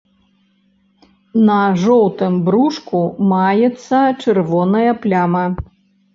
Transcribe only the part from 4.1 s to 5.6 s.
чырвоная пляма.